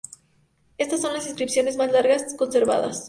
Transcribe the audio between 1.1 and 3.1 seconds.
las inscripciones más largas conservadas.